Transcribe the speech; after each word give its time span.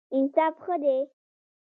انصاف 0.15 0.53
ښه 0.63 0.75
دی. 0.83 0.97